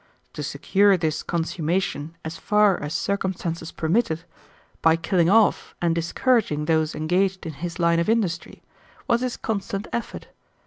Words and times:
To 0.33 0.41
secure 0.41 0.97
this 0.97 1.21
consummation 1.21 2.15
as 2.25 2.35
far 2.35 2.81
as 2.81 2.95
circumstances 2.95 3.71
permitted, 3.71 4.23
by 4.81 4.95
killing 4.95 5.29
off 5.29 5.75
and 5.79 5.93
discouraging 5.93 6.65
those 6.65 6.95
engaged 6.95 7.45
in 7.45 7.53
his 7.61 7.77
line 7.77 7.99
of 7.99 8.09
industry, 8.09 8.63
was 9.07 9.21
his 9.21 9.37
constant 9.37 9.87
effort. 9.93 10.29